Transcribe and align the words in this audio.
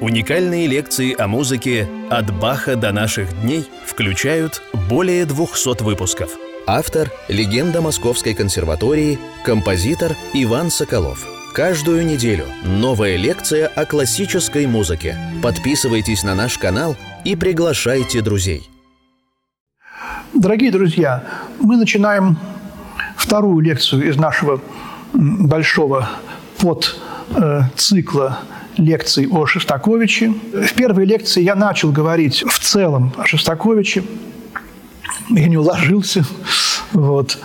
Уникальные 0.00 0.66
лекции 0.66 1.14
о 1.20 1.28
музыке 1.28 1.86
«От 2.08 2.32
Баха 2.32 2.74
до 2.74 2.90
наших 2.90 3.38
дней» 3.42 3.68
включают 3.84 4.62
более 4.88 5.26
200 5.26 5.82
выпусков. 5.82 6.30
Автор– 6.66 7.10
легенда 7.28 7.82
Московской 7.82 8.32
консерватории, 8.32 9.18
композитор 9.44 10.16
Иван 10.32 10.70
Соколов. 10.70 11.26
Каждую 11.52 12.06
неделю 12.06 12.46
новая 12.64 13.16
лекция 13.16 13.66
о 13.66 13.84
классической 13.84 14.66
музыке. 14.66 15.18
Подписывайтесь 15.42 16.22
на 16.22 16.34
наш 16.34 16.56
канал 16.56 16.96
и 17.26 17.36
приглашайте 17.36 18.22
друзей. 18.22 18.70
Дорогие 20.32 20.72
друзья, 20.72 21.24
мы 21.60 21.76
начинаем 21.76 22.38
вторую 23.18 23.60
лекцию 23.60 24.08
из 24.08 24.16
нашего 24.16 24.62
большого 25.12 26.08
подцикла 26.58 28.38
лекций 28.80 29.28
о 29.28 29.46
Шостаковиче. 29.46 30.32
В 30.52 30.72
первой 30.74 31.04
лекции 31.04 31.42
я 31.42 31.54
начал 31.54 31.92
говорить 31.92 32.42
в 32.46 32.58
целом 32.58 33.12
о 33.16 33.26
Шостаковиче. 33.26 34.02
Я 35.28 35.46
не 35.46 35.56
уложился, 35.56 36.24
вот, 36.92 37.38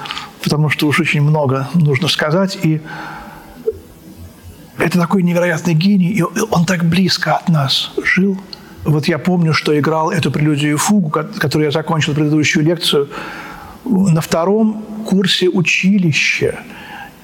потому 0.43 0.69
что 0.69 0.87
уж 0.87 0.99
очень 0.99 1.21
много 1.21 1.67
нужно 1.75 2.07
сказать. 2.07 2.57
И 2.63 2.81
это 4.77 4.99
такой 4.99 5.23
невероятный 5.23 5.73
гений, 5.73 6.11
и 6.11 6.21
он 6.21 6.65
так 6.65 6.83
близко 6.83 7.35
от 7.35 7.49
нас 7.49 7.91
жил. 8.03 8.39
Вот 8.83 9.07
я 9.07 9.17
помню, 9.17 9.53
что 9.53 9.77
играл 9.77 10.11
эту 10.11 10.31
прелюдию 10.31 10.77
фугу, 10.77 11.09
которую 11.09 11.65
я 11.65 11.71
закончил 11.71 12.13
предыдущую 12.13 12.65
лекцию, 12.65 13.09
на 13.83 14.21
втором 14.21 14.83
курсе 15.05 15.47
училища. 15.47 16.59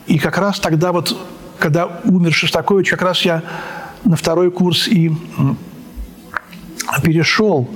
И 0.07 0.19
как 0.19 0.37
раз 0.37 0.59
тогда 0.59 0.91
вот, 0.91 1.17
когда 1.59 2.01
умер 2.03 2.33
Шостакович, 2.33 2.89
как 2.91 3.01
раз 3.01 3.21
я 3.21 3.43
на 4.03 4.15
второй 4.15 4.51
курс 4.51 4.87
и 4.87 5.11
перешел. 7.03 7.69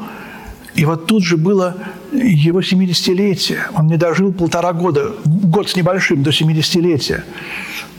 И 0.76 0.86
вот 0.86 1.06
тут 1.08 1.24
же 1.24 1.38
было 1.38 1.78
его 2.12 2.60
70-летие. 2.60 3.60
Он 3.74 3.88
не 3.88 3.98
дожил 3.98 4.34
полтора 4.34 4.74
года, 4.74 5.14
год 5.26 5.70
с 5.70 5.76
небольшим 5.76 6.22
до 6.24 6.32
70-летия. 6.32 7.24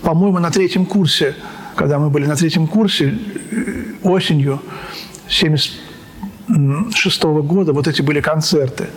По-моему, 0.02 0.38
на 0.38 0.50
третьем 0.50 0.84
курсе, 0.84 1.34
когда 1.74 1.98
мы 1.98 2.10
были 2.10 2.26
на 2.26 2.36
третьем 2.36 2.66
курсе, 2.66 3.18
э, 3.50 3.94
осенью 4.02 4.60
76 5.28 7.24
-го 7.24 7.42
года, 7.42 7.72
вот 7.72 7.88
эти 7.88 8.02
были 8.02 8.20
концерты. 8.20 8.88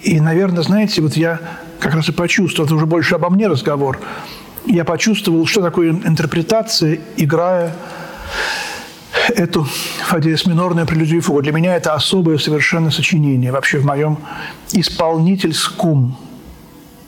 И, 0.00 0.20
наверное, 0.20 0.62
знаете, 0.62 1.02
вот 1.02 1.16
я 1.16 1.40
как 1.78 1.94
раз 1.94 2.08
и 2.08 2.12
почувствовал, 2.12 2.66
это 2.66 2.74
уже 2.74 2.86
больше 2.86 3.14
обо 3.14 3.30
мне 3.30 3.46
разговор– 3.46 4.00
я 4.68 4.84
почувствовал, 4.84 5.46
что 5.46 5.62
такое 5.62 5.90
интерпретация, 5.90 7.00
играя 7.16 7.74
эту 9.34 9.66
фадеис 10.06 10.46
минорную 10.46 10.86
прелюдию 10.86 11.22
фугу. 11.22 11.42
Для 11.42 11.52
меня 11.52 11.76
это 11.76 11.94
особое 11.94 12.38
совершенно 12.38 12.90
сочинение 12.90 13.50
вообще 13.50 13.78
в 13.78 13.84
моем 13.84 14.18
исполнительском 14.72 16.16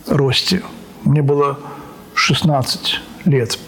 росте. 0.06 0.62
Мне 1.04 1.22
было 1.22 1.58
16 2.14 3.00
лет. 3.26 3.58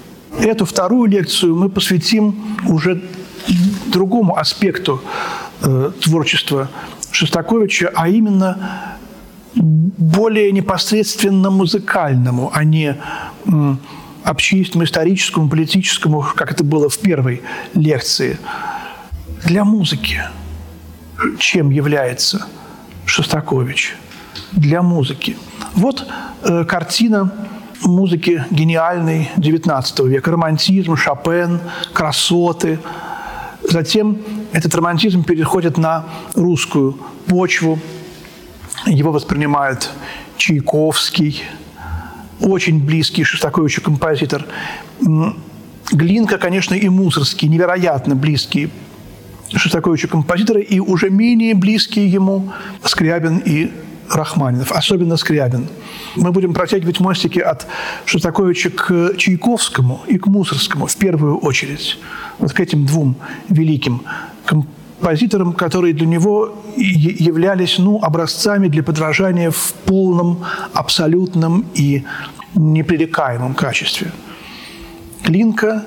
Эту 0.40 0.64
вторую 0.64 1.10
лекцию 1.10 1.56
мы 1.56 1.68
посвятим 1.68 2.56
уже 2.66 3.02
другому 3.86 4.36
аспекту 4.38 5.02
э, 5.60 5.92
творчества 6.00 6.70
Шостаковича, 7.10 7.92
а 7.94 8.08
именно 8.08 8.96
более 9.54 10.50
непосредственно 10.52 11.50
музыкальному, 11.50 12.50
а 12.54 12.64
не 12.64 12.96
общественному, 14.24 14.84
историческому, 14.84 15.48
политическому, 15.48 16.24
как 16.34 16.52
это 16.52 16.64
было 16.64 16.88
в 16.88 16.98
первой 16.98 17.42
лекции. 17.74 18.38
Для 19.44 19.64
музыки 19.64 20.22
чем 21.38 21.70
является 21.70 22.46
Шостакович? 23.04 23.96
Для 24.52 24.82
музыки. 24.82 25.36
Вот 25.74 26.06
э, 26.42 26.64
картина 26.64 27.32
музыки 27.82 28.44
гениальной 28.50 29.30
XIX 29.36 30.08
века. 30.08 30.30
Романтизм, 30.30 30.96
Шопен, 30.96 31.60
красоты. 31.92 32.78
Затем 33.68 34.18
этот 34.52 34.74
романтизм 34.74 35.24
переходит 35.24 35.78
на 35.78 36.06
русскую 36.34 36.98
почву– 37.26 37.78
его 38.86 39.12
воспринимает 39.12 39.90
Чайковский, 40.36 41.42
очень 42.42 42.84
близкий 42.84 43.24
Шостаковичу 43.24 43.82
композитор. 43.82 44.46
Глинка, 45.90 46.38
конечно, 46.38 46.74
и 46.74 46.88
Мусорский, 46.88 47.48
невероятно 47.48 48.14
близкие 48.14 48.70
Шостаковичу 49.54 50.08
композиторы, 50.08 50.62
и 50.62 50.80
уже 50.80 51.10
менее 51.10 51.54
близкие 51.54 52.08
ему 52.08 52.52
Скрябин 52.84 53.38
и 53.44 53.70
Рахманинов, 54.08 54.72
особенно 54.72 55.16
Скрябин. 55.16 55.68
Мы 56.16 56.32
будем 56.32 56.54
протягивать 56.54 57.00
мостики 57.00 57.38
от 57.38 57.66
Шостаковича 58.04 58.70
к 58.70 59.14
Чайковскому 59.16 60.02
и 60.06 60.18
к 60.18 60.26
Мусорскому 60.26 60.86
в 60.86 60.96
первую 60.96 61.38
очередь. 61.38 61.98
Вот 62.38 62.52
к 62.52 62.60
этим 62.60 62.86
двум 62.86 63.16
великим 63.48 64.02
композиторам 64.44 64.81
композиторам, 65.02 65.52
которые 65.52 65.94
для 65.94 66.06
него 66.06 66.54
являлись 66.76 67.78
ну, 67.78 67.98
образцами 68.02 68.68
для 68.68 68.82
подражания 68.82 69.50
в 69.50 69.74
полном, 69.84 70.44
абсолютном 70.74 71.64
и 71.74 72.04
непререкаемом 72.54 73.54
качестве. 73.54 74.12
Клинка, 75.24 75.84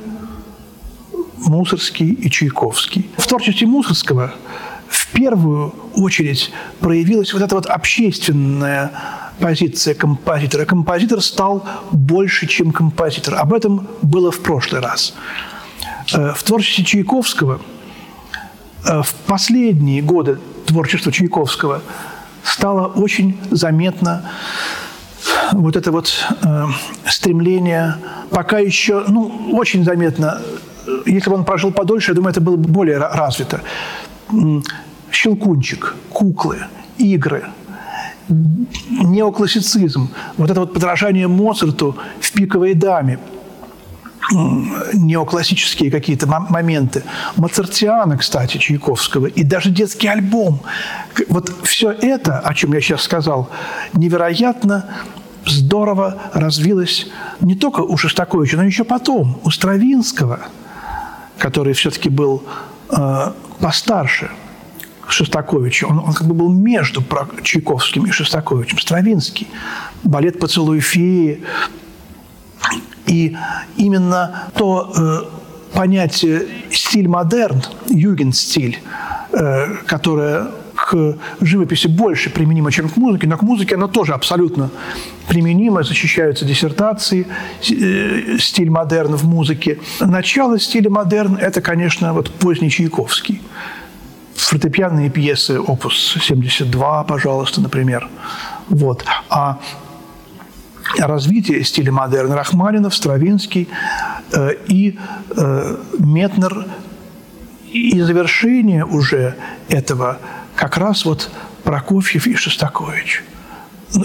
Мусорский 1.38 2.12
и 2.12 2.30
Чайковский. 2.30 3.09
В 3.18 3.28
творчестве 3.28 3.68
Мусорского 3.68 4.34
в 4.90 5.08
первую 5.14 5.74
очередь 5.96 6.52
проявилась 6.80 7.34
вот 7.34 7.42
эта 7.42 7.56
вот 7.56 7.68
общественная 7.68 8.92
позиция 9.40 9.94
композитора. 9.94 10.66
Композитор 10.66 11.22
стал 11.22 11.64
больше, 11.92 12.47
чем 12.47 12.72
композитор. 12.72 13.36
Об 13.36 13.53
этом 13.53 13.88
было 14.02 14.32
в 14.32 14.40
прошлый 14.40 14.82
раз. 14.82 15.14
Э, 16.14 16.34
в 16.36 16.44
творчестве 16.44 16.84
Чайковского– 16.84 17.62
в 18.85 19.13
последние 19.25 20.01
годы 20.01 20.40
творчества 20.66 21.12
Чайковского 21.12 21.81
стало 22.44 22.88
очень 22.88 23.38
заметно 23.51 24.29
вот 25.51 25.75
это 25.75 25.91
вот 25.91 26.13
э, 26.44 26.66
стремление, 27.07 27.96
пока 28.29 28.59
еще, 28.59 29.03
ну, 29.07 29.50
очень 29.53 29.84
заметно, 29.84 30.41
если 31.06 31.29
бы 31.29 31.35
он 31.35 31.46
прожил 31.46 31.72
подольше, 31.72 32.12
я 32.12 32.16
думаю, 32.16 32.31
это 32.31 32.41
было 32.41 32.56
бы 32.56 32.69
более 32.69 32.97
развито. 32.97 33.62
Щелкунчик, 35.12 35.96
куклы, 36.09 36.59
игры, 36.97 37.46
неоклассицизм, 38.28 40.09
вот 40.38 40.50
это 40.50 40.62
вот 40.62 40.73
подражание 40.73 41.28
Моцарту 41.28 41.96
в 42.19 42.31
«Пиковой 42.31 42.73
даме», 42.73 43.19
неоклассические 44.31 45.91
какие-то 45.91 46.28
моменты. 46.28 47.03
Моцартиана, 47.36 48.18
кстати, 48.18 48.58
Чайковского, 48.58 49.28
и 49.28 49.44
даже 49.44 49.69
детский 49.69 50.08
альбом. 50.08 50.62
Вот 51.28 51.52
все 51.63 51.91
это, 51.91 52.40
о 52.40 52.53
чем 52.53 52.74
я 52.74 52.81
сейчас 52.81 53.02
сказал, 53.02 53.50
невероятно 53.94 54.85
здорово 55.46 56.18
развилось 56.34 57.08
не 57.40 57.56
только 57.56 57.81
у 57.81 57.97
Шостаковича, 57.97 58.58
но 58.58 58.64
еще 58.64 58.84
потом, 58.84 59.40
у 59.44 59.52
Стравинского, 59.52 60.40
который 61.38 61.74
все-таки 61.74 62.09
был 62.09 62.44
э, 62.90 63.31
постарше 63.59 64.31
Шостаковича. 65.08 65.85
Он, 65.85 66.00
он 66.00 66.14
как 66.14 66.28
бы 66.28 66.34
был 66.34 66.52
между 66.52 67.03
Чайковским 67.44 68.06
и 68.06 68.12
Шостаковичем. 68.12 68.80
Стравинский. 68.80 69.47
Балет 70.03 70.40
«Поцелуй 70.40 70.80
феи», 70.80 71.44
и 73.08 73.36
именно 73.78 74.50
то 74.56 74.92
э, 74.96 75.76
понятие 75.76 76.48
стиль 76.72 77.08
модерн, 77.08 77.62
югенстиль, 77.90 78.79
э, 79.32 79.76
которое 79.85 80.47
к 80.76 81.18
живописи 81.41 81.88
больше 81.88 82.29
применимо, 82.29 82.72
чем 82.72 82.90
к 82.90 82.97
музыке, 82.97 83.28
но 83.28 83.38
к 83.38 83.41
музыке 83.41 83.76
оно 83.76 83.88
тоже 83.88 84.14
абсолютно 84.14 84.70
применимо, 85.28 85.84
защищаются 85.84 86.46
диссертации, 86.46 87.28
э, 87.70 88.38
стиль 88.40 88.70
модерн 88.70 89.16
в 89.16 89.26
музыке. 89.26 89.79
Начало 90.00 90.59
стиля 90.59 90.90
модерн– 90.90 91.38
это, 91.41 91.62
конечно, 91.62 92.14
вот 92.14 92.29
поздний 92.32 92.70
Чайковский. 92.70 93.41
Фортепианные 94.35 95.09
пьесы, 95.09 95.59
опус 95.59 96.18
72, 96.22 97.03
пожалуйста, 97.06 97.62
например. 97.62 98.09
Вот. 98.70 99.06
А 99.29 99.59
развитие 100.97 101.64
стиля 101.64 101.91
модерн 101.91 102.32
Рахманинов, 102.34 102.96
Стравинский 102.96 103.67
э, 104.32 104.52
и 104.67 104.97
э, 105.35 105.78
Метнер. 105.99 106.66
И 107.72 107.99
завершение 108.02 108.85
уже 108.85 109.35
этого 109.67 110.20
как 110.55 110.78
раз 110.78 111.03
вот 111.03 111.29
Прокофьев 111.64 112.26
и 112.28 112.35
Шостакович. 112.35 113.23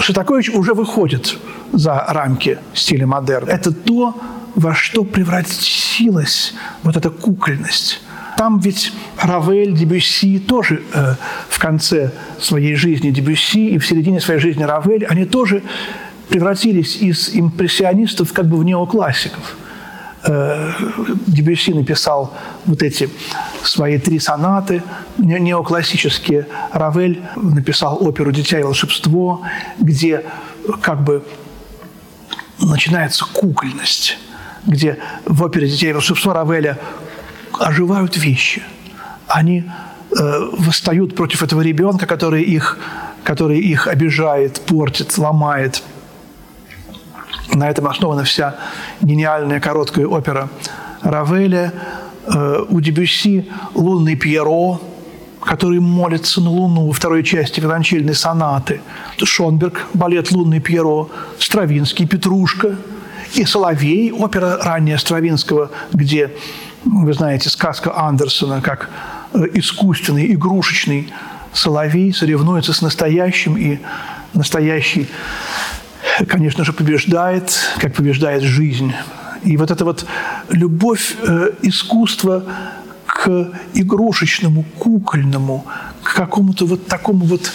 Шостакович 0.00 0.50
уже 0.50 0.74
выходит 0.74 1.38
за 1.72 2.04
рамки 2.08 2.58
стиля 2.74 3.06
модерн. 3.06 3.48
Это 3.48 3.72
то, 3.72 4.16
во 4.56 4.74
что 4.74 5.04
превратилась 5.04 6.54
вот 6.82 6.96
эта 6.96 7.10
кукольность 7.10 8.00
там 8.40 8.58
ведь 8.58 8.94
Равель, 9.18 9.74
Дебюсси 9.74 10.38
тоже 10.38 10.82
э, 10.94 11.14
в 11.50 11.58
конце 11.58 12.10
своей 12.38 12.74
жизни 12.74 13.10
Дебюсси 13.10 13.74
и 13.74 13.78
в 13.78 13.86
середине 13.86 14.18
своей 14.18 14.40
жизни 14.40 14.62
Равель, 14.62 15.04
они 15.04 15.26
тоже 15.26 15.62
превратились 16.30 16.96
из 16.96 17.34
импрессионистов 17.34 18.32
как 18.32 18.46
бы 18.46 18.56
в 18.56 18.64
неоклассиков. 18.64 19.56
Э, 20.22 20.72
Дебюсси 21.26 21.72
написал 21.72 22.32
вот 22.66 22.82
эти 22.82 23.10
свои 23.64 23.98
три 23.98 24.18
сонаты 24.20 24.82
неоклассические. 25.18 26.46
Равель 26.72 27.22
написал 27.36 27.98
оперу 28.00 28.30
«Дитя 28.32 28.60
и 28.60 28.62
волшебство», 28.62 29.42
где 29.78 30.24
как 30.80 31.02
бы 31.02 31.24
начинается 32.60 33.24
кукольность, 33.24 34.18
где 34.66 34.98
в 35.24 35.42
опере 35.42 35.68
«Дитя 35.68 35.88
и 35.88 35.92
волшебство» 35.92 36.32
Равеля 36.32 36.78
оживают 37.58 38.16
вещи. 38.16 38.62
Они 39.26 39.64
э, 39.64 40.48
восстают 40.52 41.16
против 41.16 41.42
этого 41.42 41.62
ребенка, 41.62 42.06
который 42.06 42.42
их, 42.42 42.78
который 43.24 43.58
их 43.58 43.88
обижает, 43.88 44.60
портит, 44.60 45.18
ломает. 45.18 45.82
На 47.54 47.68
этом 47.68 47.88
основана 47.88 48.24
вся 48.24 48.56
гениальная 49.00 49.60
короткая 49.60 50.06
опера 50.06 50.48
Равеля. 51.02 51.72
Э, 52.26 52.64
у 52.68 52.80
Дебюсси 52.80 53.50
«Лунный 53.74 54.14
Пьеро», 54.14 54.80
который 55.42 55.80
молится 55.80 56.40
на 56.40 56.50
Луну 56.50 56.86
во 56.86 56.92
второй 56.92 57.24
части 57.24 57.60
виолончельной 57.60 58.14
сонаты. 58.14 58.80
Шонберг, 59.22 59.86
балет 59.94 60.30
«Лунный 60.30 60.60
Пьеро», 60.60 61.08
Стравинский, 61.38 62.06
«Петрушка» 62.06 62.76
и 63.34 63.44
«Соловей», 63.44 64.12
опера 64.12 64.58
ранняя 64.62 64.98
Стравинского, 64.98 65.70
где 65.92 66.30
вы 66.84 67.12
знаете, 67.12 67.48
сказка 67.50 67.96
Андерсона, 67.96 68.60
как 68.62 68.90
э, 69.32 69.44
искусственный, 69.54 70.32
игрушечный 70.32 71.12
соловей 71.52 72.12
соревнуется 72.12 72.72
с 72.72 72.80
настоящим, 72.82 73.56
и 73.56 73.78
настоящий, 74.34 75.08
конечно 76.28 76.64
же, 76.64 76.72
побеждает, 76.72 77.52
как 77.78 77.94
побеждает 77.94 78.42
жизнь. 78.42 78.92
И 79.42 79.56
вот 79.56 79.70
эта 79.70 79.84
вот 79.84 80.06
любовь 80.50 81.16
э, 81.22 81.50
искусства 81.62 82.44
к 83.06 83.50
игрушечному, 83.74 84.64
кукольному, 84.78 85.64
к 86.02 86.14
какому-то 86.14 86.66
вот 86.66 86.86
такому 86.86 87.24
вот 87.24 87.52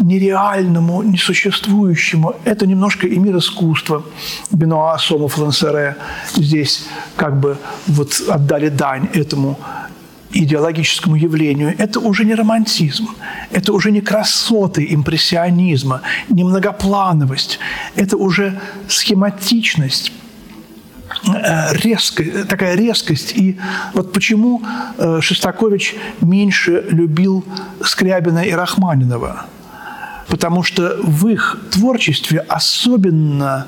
нереальному, 0.00 1.02
несуществующему. 1.02 2.34
Это 2.44 2.66
немножко 2.66 3.06
и 3.06 3.18
мир 3.18 3.36
искусства. 3.36 4.02
Бенуа, 4.50 4.98
Сомов, 4.98 5.38
Лансере 5.38 5.96
здесь 6.34 6.86
как 7.16 7.38
бы 7.40 7.56
вот 7.86 8.20
отдали 8.28 8.68
дань 8.68 9.08
этому 9.14 9.58
идеологическому 10.34 11.16
явлению, 11.16 11.74
это 11.78 12.00
уже 12.00 12.24
не 12.24 12.34
романтизм, 12.34 13.08
это 13.50 13.72
уже 13.72 13.90
не 13.90 14.00
красоты 14.00 14.86
импрессионизма, 14.90 16.02
не 16.28 16.44
многоплановость, 16.44 17.58
это 17.96 18.16
уже 18.16 18.60
схематичность, 18.88 20.12
э, 21.26 21.74
резкая, 21.74 22.44
такая 22.44 22.74
резкость. 22.76 23.36
И 23.36 23.58
вот 23.94 24.12
почему 24.12 24.62
э, 24.98 25.20
Шостакович 25.20 25.94
меньше 26.20 26.84
любил 26.90 27.44
Скрябина 27.82 28.40
и 28.44 28.52
Рахманинова– 28.52 29.46
потому 30.28 30.62
что 30.62 30.96
в 31.02 31.28
их 31.28 31.58
творчестве 31.70 32.40
особенно 32.40 33.66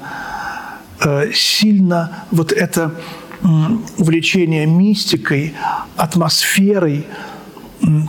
э, 1.01 1.31
сильно 1.33 2.25
вот 2.31 2.53
это 2.53 2.93
увлечение 3.99 4.67
мистикой, 4.67 5.55
атмосферой, 5.97 7.07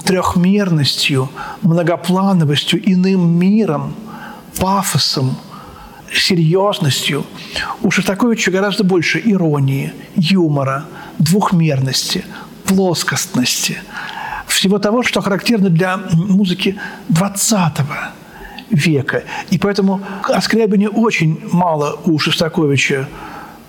трехмерностью, 0.06 1.30
многоплановостью, 1.62 2.82
иным 2.90 3.38
миром, 3.38 3.94
пафосом, 4.60 5.38
серьезностью. 6.12 7.26
У 7.82 7.92
Шостаковича 7.92 8.52
гораздо 8.52 8.84
больше 8.84 9.22
иронии, 9.24 9.94
юмора, 10.16 10.86
двухмерности, 11.20 12.24
плоскостности, 12.66 13.78
всего 14.48 14.80
того, 14.80 15.04
что 15.04 15.22
характерно 15.22 15.70
для 15.70 15.98
музыки 16.14 16.80
20 17.10 17.74
века. 18.70 19.24
И 19.50 19.58
поэтому 19.58 20.02
о 20.24 20.42
Скрябине 20.42 20.90
очень 20.90 21.40
мало 21.52 22.00
у 22.06 22.18
Шостаковича 22.18 23.08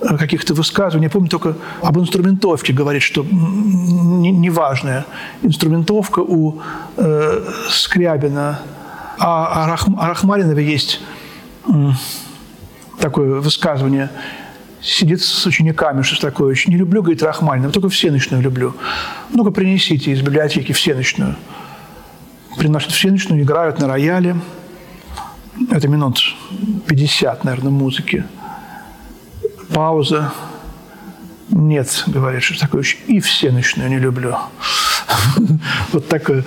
каких-то 0.00 0.54
высказываний. 0.54 1.06
Я 1.06 1.10
помню 1.10 1.28
только 1.28 1.56
об 1.82 1.98
инструментовке 1.98 2.72
говорит, 2.72 3.02
что 3.02 3.24
неважная 3.24 5.04
инструментовка 5.42 6.20
у 6.20 6.60
э, 6.96 7.44
Скрябина. 7.68 8.60
А 9.18 9.64
о, 9.64 9.66
Рах, 9.66 9.88
о 9.96 10.08
Рахманинове 10.08 10.64
есть 10.64 11.00
э, 11.66 11.72
такое 13.00 13.40
высказывание. 13.40 14.10
Сидит 14.80 15.22
с 15.22 15.44
учениками 15.46 16.02
Шостакович. 16.02 16.68
Не 16.68 16.76
люблю, 16.76 17.02
говорит, 17.02 17.22
Рахманинова, 17.22 17.72
только 17.72 17.88
всеночную 17.88 18.42
люблю. 18.42 18.76
Ну-ка, 19.30 19.50
принесите 19.50 20.12
из 20.12 20.22
библиотеки 20.22 20.72
всеночную. 20.72 21.34
Приносят 22.56 22.92
всеночную, 22.92 23.42
играют 23.42 23.80
на 23.80 23.88
рояле– 23.88 24.36
это 25.70 25.88
минут 25.88 26.20
50, 26.86 27.44
наверное, 27.44 27.70
музыки. 27.70 28.24
Пауза. 29.72 30.32
Нет, 31.50 32.04
говорит 32.06 32.42
Шостакович, 32.42 32.98
и 33.06 33.20
все 33.20 33.50
ночные 33.50 33.88
не 33.88 33.98
люблю. 33.98 34.36
Вот 35.92 36.08
такое. 36.08 36.44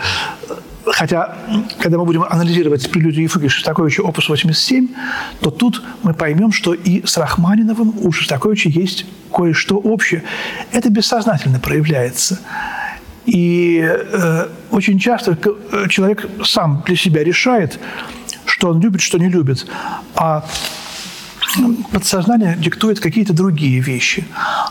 Хотя, 0.85 1.37
когда 1.79 1.97
мы 1.97 2.05
будем 2.05 2.23
анализировать 2.23 2.89
прелюдию 2.91 3.25
и 3.25 3.27
фуги 3.27 3.47
Шостаковича 3.47 4.01
опус 4.01 4.29
87, 4.29 4.87
то 5.39 5.51
тут 5.51 5.81
мы 6.03 6.13
поймем, 6.13 6.51
что 6.51 6.73
и 6.73 7.05
с 7.05 7.17
Рахманиновым 7.17 7.93
у 8.01 8.11
Шостаковича 8.11 8.69
есть 8.69 9.05
кое-что 9.33 9.77
общее. 9.77 10.23
Это 10.71 10.89
бессознательно 10.89 11.59
проявляется. 11.59 12.39
И 13.25 13.79
э, 13.83 14.47
очень 14.71 14.99
часто 14.99 15.37
человек 15.89 16.27
сам 16.43 16.83
для 16.85 16.95
себя 16.95 17.23
решает, 17.23 17.79
что 18.45 18.69
он 18.69 18.81
любит, 18.81 19.01
что 19.01 19.19
не 19.19 19.29
любит. 19.29 19.67
А 20.15 20.43
подсознание 21.91 22.55
диктует 22.57 22.99
какие-то 22.99 23.33
другие 23.33 23.79
вещи. 23.79 24.25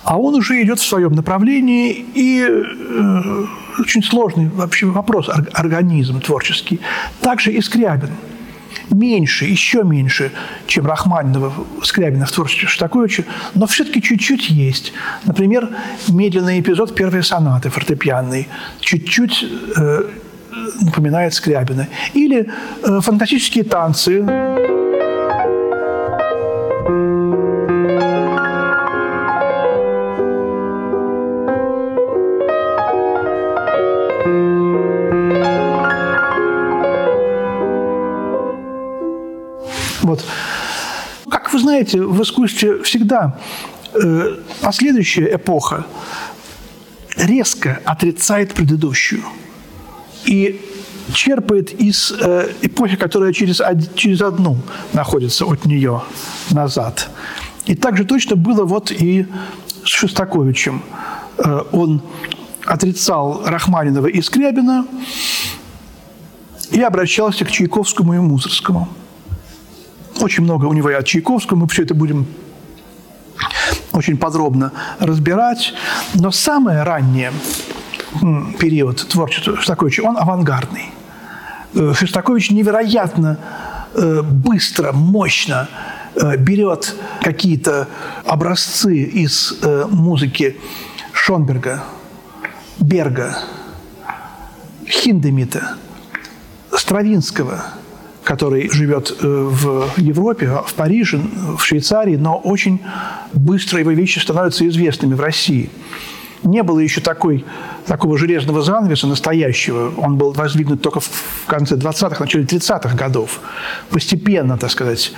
А 0.05 0.19
он 0.19 0.35
уже 0.35 0.63
идет 0.63 0.79
в 0.81 0.87
своем 0.87 1.13
направлении, 1.13 2.05
и 2.15 2.47
э, 2.47 3.45
очень 3.79 4.03
сложный 4.03 4.49
вообще 4.49 4.87
вопрос 4.87 5.29
организм 5.53 6.21
творческий. 6.21 6.81
Также 7.21 7.53
и 7.53 7.61
Скрябин. 7.61 8.11
Меньше, 8.91 9.45
еще 9.45 9.83
меньше, 9.85 10.33
чем 10.67 10.87
Рахманинова, 10.87 11.53
Скрябина 11.83 12.27
в 12.27 12.33
творчестве 12.33 12.69
Шостаковича, 12.69 13.25
но 13.55 13.67
все-таки 13.67 14.03
чуть-чуть 14.03 14.51
есть. 14.51 14.93
Например, 15.25 15.69
медленный 16.09 16.61
эпизод 16.61 16.95
первой 16.95 17.23
сонаты 17.23 17.71
фортепианной. 17.71 18.49
Чуть-чуть 18.81 19.45
э, 19.77 20.03
напоминает 20.81 21.35
Скрябина. 21.35 21.89
Или 22.15 22.51
э, 22.83 23.01
фантастические 23.01 23.65
танцы. 23.65 24.80
Знаете, 41.81 42.03
в 42.03 42.23
искусстве 42.23 42.83
всегда 42.83 43.39
э, 43.95 44.37
последующая 44.61 45.35
эпоха 45.35 45.87
резко 47.17 47.81
отрицает 47.85 48.53
предыдущую 48.53 49.23
и 50.27 50.61
черпает 51.15 51.73
из 51.73 52.13
э, 52.13 52.53
эпохи, 52.61 52.97
которая 52.97 53.33
через, 53.33 53.63
через 53.95 54.21
одну 54.21 54.59
находится 54.93 55.47
от 55.47 55.65
нее 55.65 56.03
назад. 56.51 57.09
И 57.65 57.75
так 57.75 57.97
же 57.97 58.05
точно 58.05 58.37
было 58.37 58.65
вот 58.65 58.91
и 58.93 59.27
с 59.83 59.89
Шостаковичем. 59.89 60.83
Э, 61.39 61.63
он 61.73 62.03
отрицал 62.67 63.43
Рахманинова 63.47 64.07
и 64.07 64.21
Скрябина 64.21 64.87
и 66.71 66.83
обращался 66.83 67.47
к 67.47 67.51
Чайковскому 67.51 68.15
и 68.15 68.19
Мусорскому. 68.19 68.89
Очень 70.21 70.45
много 70.45 70.67
у 70.67 70.73
него 70.73 70.91
и 70.91 70.95
от 70.95 71.07
Чайковского, 71.07 71.57
мы 71.57 71.69
все 71.69 71.83
это 71.83 71.95
будем 71.95 72.27
очень 73.93 74.17
подробно 74.17 74.73
разбирать. 74.99 75.73
Но 76.15 76.31
самое 76.31 76.83
раннее 76.83 77.33
период 78.59 78.99
творчества 79.09 79.57
Шостаковича, 79.57 80.03
он 80.03 80.17
авангардный. 80.17 80.91
Э, 81.75 81.95
Шостакович 81.95 82.51
невероятно 82.51 83.39
э, 83.95 84.23
быстро, 84.23 84.93
мощно 84.93 85.69
э, 86.15 86.37
берет 86.37 86.95
какие-то 87.23 87.89
образцы 88.27 88.97
из 88.97 89.55
музыки 89.91 90.57
Шонберга, 91.13 91.85
Берга, 92.79 93.39
Хиндемита, 94.87 95.77
Стравинского, 96.77 97.65
который 98.31 98.71
живет 98.71 99.11
э, 99.11 99.27
в 99.27 99.99
Европе, 99.99 100.47
в 100.65 100.75
Париже, 100.75 101.19
в 101.59 101.61
Швейцарии, 101.65 102.15
но 102.15 102.37
очень 102.37 102.79
быстро 103.33 103.81
его 103.81 103.91
вещи 103.91 104.21
становятся 104.21 104.69
известными 104.69 105.15
в 105.15 105.21
России. 105.21 105.69
Не 106.45 106.63
было 106.63 106.79
еще 106.79 107.01
такой, 107.01 107.45
такого 107.87 108.17
железного 108.17 108.63
занавеса 108.63 109.09
настоящего. 109.09 109.93
Он 109.97 110.17
был 110.17 110.31
воздвигнут 110.31 110.81
только 110.81 111.01
в 111.01 111.11
конце 111.49 111.75
20-х, 111.75 112.21
начале 112.21 112.45
30-х 112.45 112.97
годов. 112.97 113.41
Постепенно, 113.91 114.57
так 114.57 114.71
сказать, 114.71 115.13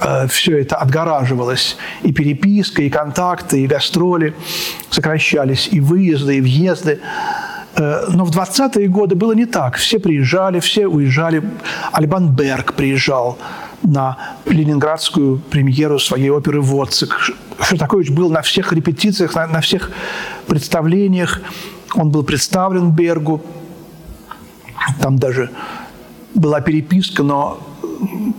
э, 0.00 0.26
все 0.28 0.58
это 0.58 0.76
отгораживалось. 0.76 1.78
И 2.02 2.12
переписка, 2.12 2.82
и 2.82 2.90
контакты, 2.90 3.62
и 3.62 3.66
гастроли 3.66 4.34
сокращались, 4.90 5.70
и 5.72 5.80
выезды, 5.80 6.36
и 6.36 6.40
въезды. 6.42 7.00
Э, 7.76 8.06
но 8.08 8.24
в 8.24 8.30
20-е 8.30 8.88
годы 8.88 9.14
было 9.14 9.32
не 9.32 9.46
так. 9.46 9.76
Все 9.76 9.98
приезжали, 9.98 10.60
все 10.60 10.86
уезжали. 10.86 11.42
Альбан 11.92 12.30
Берг 12.30 12.74
приезжал 12.74 13.38
на 13.82 14.16
ленинградскую 14.46 15.38
премьеру 15.38 15.98
своей 15.98 16.30
оперы 16.30 16.60
«Водцик». 16.60 17.32
Шостакович 17.60 18.10
был 18.10 18.30
на 18.30 18.42
всех 18.42 18.72
репетициях, 18.72 19.34
на, 19.34 19.46
на 19.46 19.60
всех 19.60 19.90
представлениях. 20.46 21.40
Он 21.94 22.10
был 22.10 22.22
представлен 22.22 22.90
Бергу. 22.90 23.42
Там 25.00 25.18
даже 25.18 25.50
была 26.34 26.60
переписка, 26.60 27.22
но 27.22 27.60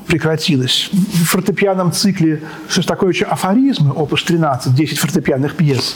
прекратилась. 0.08 0.90
В 0.92 1.26
фортепианном 1.26 1.92
цикле 1.92 2.42
Шостаковича 2.70 3.26
«Афоризмы», 3.26 3.92
опус 3.92 4.24
13, 4.24 4.76
10 4.76 5.00
фортепианных 5.00 5.56
пьес, 5.56 5.96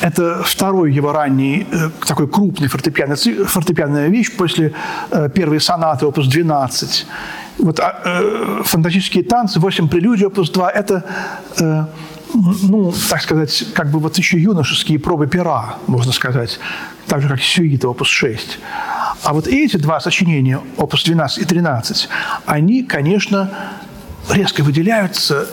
это 0.00 0.42
второй 0.44 0.92
его 0.92 1.12
ранний 1.12 1.66
э, 1.70 1.90
такой 2.06 2.28
крупный 2.28 2.68
фортепианный, 2.68 3.16
фортепианная 3.44 4.08
вещь 4.08 4.36
после 4.36 4.72
э, 5.10 5.28
первой 5.34 5.60
сонаты, 5.60 6.06
опус 6.06 6.26
12. 6.26 7.06
Вот 7.58 7.80
а, 7.80 8.00
э, 8.04 8.62
фантастические 8.64 9.24
танцы, 9.24 9.60
8 9.60 9.88
прелюдий, 9.88 10.26
опус 10.26 10.50
2– 10.50 10.70
это 10.74 11.04
ну, 12.34 12.92
так 13.10 13.22
сказать, 13.22 13.64
как 13.74 13.90
бы 13.90 13.98
вот 13.98 14.18
еще 14.18 14.38
юношеские 14.38 14.98
пробы 14.98 15.26
пера, 15.26 15.76
можно 15.86 16.12
сказать, 16.12 16.60
так 17.06 17.22
же, 17.22 17.28
как 17.28 17.40
сюита, 17.40 17.88
опус 17.88 18.08
6. 18.08 18.58
А 19.22 19.32
вот 19.32 19.46
эти 19.46 19.76
два 19.76 20.00
сочинения, 20.00 20.60
опус 20.76 21.04
12 21.04 21.38
и 21.38 21.44
13, 21.44 22.08
они, 22.46 22.82
конечно, 22.84 23.50
резко 24.30 24.62
выделяются 24.62 25.48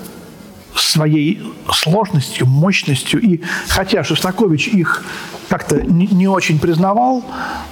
своей 0.76 1.42
сложностью, 1.72 2.48
мощностью. 2.48 3.22
И 3.22 3.42
хотя 3.68 4.04
Шостакович 4.04 4.68
их 4.68 5.04
как-то 5.50 5.82
не, 5.82 6.28
очень 6.28 6.60
признавал 6.60 7.24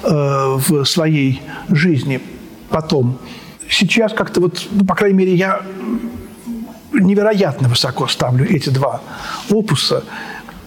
э, 0.03 0.09
в 0.09 0.85
своей 0.85 1.41
жизни 1.69 2.21
потом, 2.69 3.19
сейчас 3.69 4.13
как-то 4.13 4.41
вот, 4.41 4.67
ну, 4.71 4.85
по 4.85 4.95
крайней 4.95 5.17
мере, 5.17 5.35
я 5.35 5.61
невероятно 6.93 7.67
высоко 7.67 8.07
ставлю 8.07 8.49
эти 8.49 8.69
два 8.69 9.01
опуса. 9.49 10.03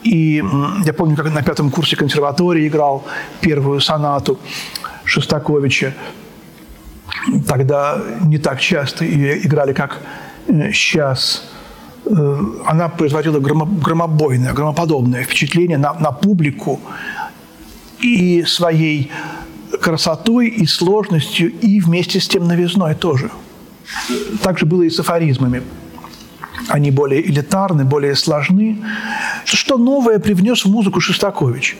И 0.02 0.42
я 0.84 0.92
помню, 0.92 1.16
как 1.16 1.32
на 1.32 1.42
пятом 1.42 1.70
курсе 1.70 1.96
консерватории 1.96 2.68
играл 2.68 3.04
первую 3.40 3.80
сонату 3.80 4.38
Шостаковича. 5.06 5.94
Тогда 7.48 7.98
не 8.24 8.38
так 8.38 8.60
часто 8.60 9.06
играли, 9.06 9.72
как 9.72 10.00
сейчас. 10.72 11.48
Э, 12.04 12.38
она 12.66 12.88
производила 12.88 13.40
громобойное, 13.40 14.52
громоподобное 14.52 15.24
впечатление 15.24 15.78
на, 15.78 15.94
на 15.94 16.12
публику 16.12 16.80
и 17.98 18.44
своей 18.46 19.10
красотой, 19.80 20.48
и 20.48 20.66
сложностью, 20.66 21.50
и 21.50 21.80
вместе 21.80 22.20
с 22.20 22.28
тем 22.28 22.46
новизной 22.46 22.94
тоже. 22.94 23.30
Так 24.42 24.58
же 24.58 24.66
было 24.66 24.82
и 24.82 24.90
с 24.90 25.00
афоризмами 25.00 25.62
они 26.68 26.90
более 26.90 27.26
элитарны, 27.26 27.84
более 27.84 28.14
сложны. 28.14 28.78
Что 29.44 29.76
новое 29.76 30.18
привнес 30.18 30.64
в 30.64 30.70
музыку 30.70 31.00
Шостакович? 31.00 31.76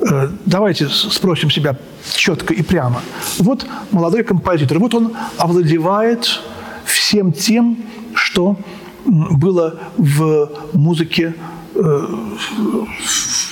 Э, 0.00 0.28
давайте 0.46 0.88
спросим 0.88 1.50
себя 1.50 1.76
четко 2.14 2.54
и 2.54 2.62
прямо. 2.62 3.02
Вот 3.38 3.66
молодой 3.90 4.22
композитор, 4.22 4.78
вот 4.78 4.94
он 4.94 5.12
овладевает 5.38 6.40
всем 6.84 7.32
тем, 7.32 7.78
что 8.14 8.56
было 9.04 9.78
в 9.96 10.50
музыке 10.72 11.34
э, 11.74 12.06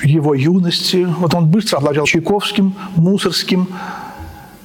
его 0.03 0.35
юности. 0.35 1.07
Вот 1.19 1.35
он 1.35 1.47
быстро 1.47 1.79
овладел 1.79 2.05
Чайковским, 2.05 2.75
Мусорским. 2.97 3.69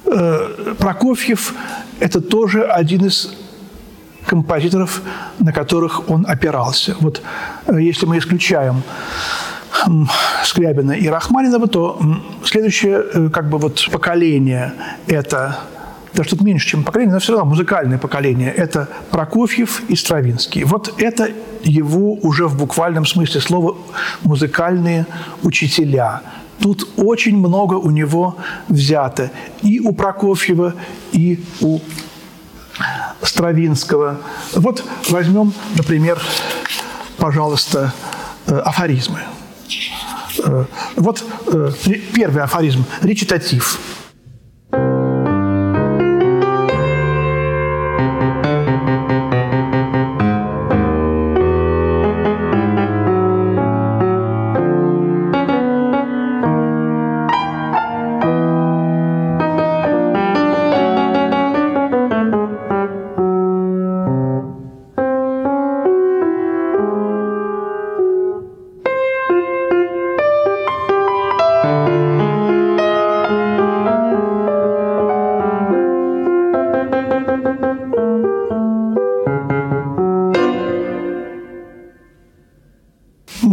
Э, 0.04 0.74
Прокофьев– 0.78 1.54
это 2.00 2.20
тоже 2.20 2.62
один 2.64 3.06
из 3.06 3.34
композиторов, 4.26 5.02
на 5.40 5.52
которых 5.52 6.08
он 6.08 6.24
опирался. 6.28 6.94
Вот 7.00 7.22
если 7.66 8.06
мы 8.06 8.18
исключаем 8.18 8.82
Скрябина 10.44 10.92
и 10.92 11.08
Рахманинова, 11.08 11.66
то 11.66 11.98
следующее 12.44 13.04
э, 13.12 13.28
как 13.30 13.48
бы 13.48 13.58
вот 13.58 13.88
поколение– 13.90 14.74
это 15.06 15.58
даже 16.14 16.30
тут 16.30 16.42
меньше, 16.42 16.68
чем 16.68 16.84
поколение, 16.84 17.14
но 17.14 17.20
все 17.20 17.32
равно 17.32 17.48
музыкальное 17.50 17.98
поколение– 17.98 18.52
это 18.56 18.88
Прокофьев 19.10 19.82
и 19.88 19.96
Стравинский. 19.96 20.64
Вот 20.64 21.00
это 21.00 21.30
его 21.62 22.14
уже 22.14 22.46
в 22.48 22.56
буквальном 22.56 23.06
смысле 23.06 23.40
слова 23.40 23.76
музыкальные 24.22 25.06
учителя. 25.42 26.22
Тут 26.60 26.88
очень 26.96 27.36
много 27.36 27.74
у 27.74 27.90
него 27.90 28.36
взято 28.68 29.30
и 29.62 29.80
у 29.80 29.92
Прокофьева, 29.92 30.74
и 31.12 31.42
у 31.60 31.80
Стравинского. 33.22 34.18
Вот 34.54 34.84
возьмем, 35.08 35.52
например, 35.76 36.20
пожалуйста, 37.16 37.92
э, 38.46 38.58
афоризмы. 38.58 39.20
Э, 40.44 40.64
вот 40.96 41.24
э, 41.46 41.72
первый 42.14 42.42
афоризм– 42.42 42.84
речитатив– 43.02 43.78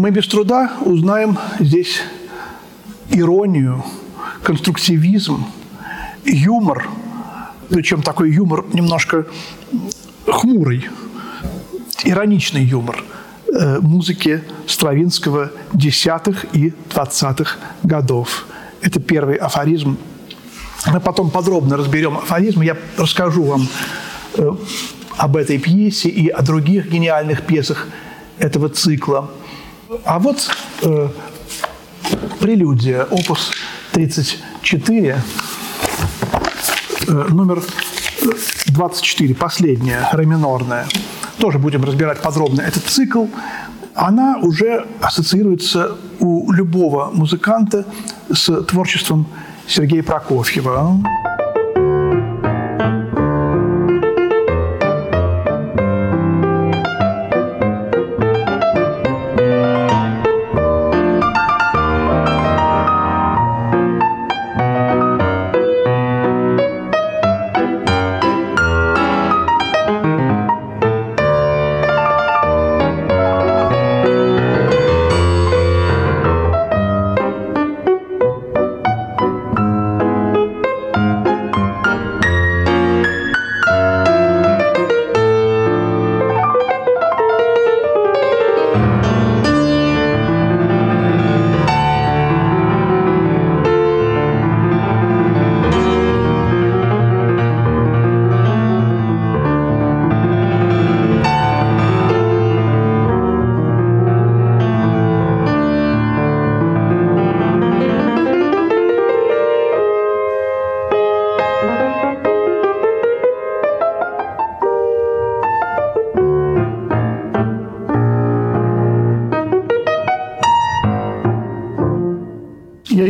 мы 0.09 0.15
без 0.15 0.27
труда 0.27 0.71
узнаем 0.81 1.37
здесь 1.59 2.01
иронию, 3.11 3.85
конструктивизм, 4.41 5.45
юмор, 6.25 6.89
причем 7.69 8.01
такой 8.01 8.33
юмор 8.33 8.65
немножко 8.73 9.27
хмурый, 10.25 10.89
ироничный 12.03 12.63
юмор 12.63 13.03
э, 13.53 13.77
музыки 13.81 14.43
Стравинского 14.65 15.51
десятых 15.73 16.45
и 16.53 16.73
двадцатых 16.91 17.59
годов. 17.83 18.47
Это 18.81 18.99
первый 18.99 19.35
афоризм. 19.35 19.95
Мы 20.87 20.99
потом 21.01 21.29
подробно 21.29 21.77
разберем 21.77 22.17
афоризм. 22.17 22.61
Я 22.61 22.75
расскажу 22.97 23.43
вам 23.43 23.67
э, 24.33 24.55
об 25.17 25.35
этой 25.35 25.59
пьесе 25.59 26.09
и 26.09 26.29
о 26.29 26.41
других 26.41 26.89
гениальных 26.89 27.43
пьесах 27.43 27.87
этого 28.39 28.69
цикла. 28.69 29.29
А 30.05 30.19
вот 30.19 30.51
э, 30.83 31.09
прелюдия, 32.39 33.05
опус 33.05 33.51
34, 33.93 35.17
э, 37.07 37.11
номер 37.29 37.63
24, 38.67 39.33
последняя, 39.33 40.07
ре 40.11 40.27
минорная. 40.27 40.85
Тоже 41.39 41.57
будем 41.57 41.83
разбирать 41.83 42.21
подробно 42.21 42.61
этот 42.61 42.83
цикл. 42.83 43.25
Она 43.95 44.37
уже 44.37 44.85
ассоциируется 45.01 45.97
у 46.19 46.51
любого 46.51 47.09
музыканта 47.11 47.85
с 48.31 48.61
творчеством 48.65 49.25
Сергея 49.65 50.03
Прокофьева. 50.03 51.01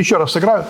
Еще 0.10 0.18
раз 0.18 0.32
сыграю. 0.32 0.66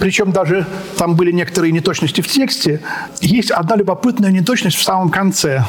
Причем 0.00 0.32
даже 0.32 0.66
там 0.98 1.16
были 1.16 1.32
некоторые 1.32 1.72
неточности 1.72 2.20
в 2.20 2.28
тексте. 2.28 2.82
Есть 3.22 3.50
одна 3.50 3.76
любопытная 3.76 4.30
неточность 4.30 4.76
в 4.76 4.82
самом 4.82 5.08
конце. 5.08 5.64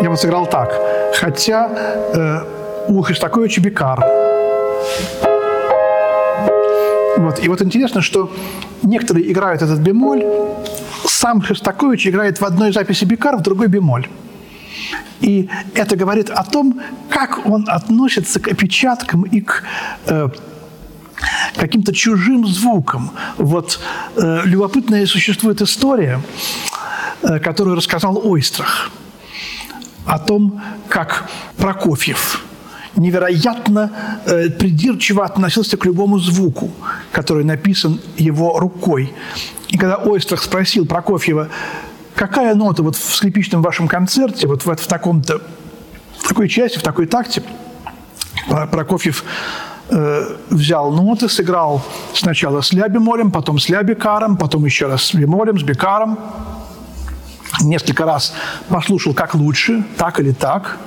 Я 0.00 0.08
вот 0.08 0.18
сыграл 0.18 0.46
так. 0.46 0.72
Хотя 1.14 1.68
э, 2.14 2.40
у 2.88 3.02
Христаковича 3.02 3.60
Бекар. 3.60 4.02
Вот. 7.18 7.44
И 7.44 7.48
вот 7.48 7.60
интересно, 7.60 8.00
что 8.00 8.30
некоторые 8.82 9.30
играют 9.30 9.60
этот 9.60 9.78
бемоль, 9.80 10.24
сам 11.06 11.42
Шостакович 11.42 12.06
играет 12.06 12.40
в 12.40 12.44
одной 12.46 12.72
записи 12.72 13.04
Бекар, 13.04 13.36
в 13.36 13.42
другой 13.42 13.66
бемоль. 13.66 14.08
И 15.20 15.48
это 15.74 15.96
говорит 15.96 16.30
о 16.30 16.44
том, 16.44 16.80
как 17.08 17.46
он 17.46 17.64
относится 17.68 18.40
к 18.40 18.48
опечаткам 18.48 19.22
и 19.22 19.40
к 19.40 19.62
э, 20.06 20.28
каким-то 21.56 21.94
чужим 21.94 22.46
звукам. 22.46 23.10
Вот 23.38 23.80
э, 24.16 24.42
любопытная 24.44 25.06
существует 25.06 25.62
история, 25.62 26.20
э, 27.22 27.38
которую 27.38 27.76
рассказал 27.76 28.20
Ойстрах 28.24 28.90
о 30.04 30.18
том, 30.18 30.60
как 30.88 31.28
Прокофьев 31.56 32.42
невероятно 32.96 33.90
э, 34.24 34.50
придирчиво 34.50 35.24
относился 35.24 35.76
к 35.76 35.84
любому 35.84 36.18
звуку, 36.18 36.70
который 37.12 37.44
написан 37.44 38.00
его 38.16 38.58
рукой. 38.58 39.12
И 39.68 39.78
когда 39.78 39.96
Ойстрах 39.96 40.42
спросил 40.42 40.86
Прокофьева, 40.86 41.48
какая 42.16 42.54
нота 42.54 42.82
вот 42.82 42.96
в 42.96 43.14
скрипичном 43.14 43.62
вашем 43.62 43.86
концерте, 43.86 44.48
вот 44.48 44.64
в, 44.64 44.74
в 44.74 44.86
таком-то, 44.86 45.40
в 46.18 46.28
такой 46.28 46.48
части, 46.48 46.78
в 46.78 46.82
такой 46.82 47.06
такте, 47.06 47.42
Прокофьев 48.48 49.22
э, 49.90 50.36
взял 50.50 50.90
ноты, 50.92 51.28
сыграл 51.28 51.84
сначала 52.14 52.60
с 52.62 52.72
ля 52.72 52.88
бемолем, 52.88 53.30
потом 53.30 53.58
с 53.58 53.68
ля 53.68 53.82
бекаром, 53.82 54.36
потом 54.36 54.64
еще 54.64 54.86
раз 54.86 55.04
с 55.04 55.14
бемолем, 55.14 55.58
с 55.58 55.62
бекаром. 55.62 56.18
Несколько 57.60 58.04
раз 58.04 58.34
послушал, 58.68 59.14
как 59.14 59.34
лучше, 59.34 59.84
так 59.96 60.20
или 60.20 60.32
так. 60.32 60.78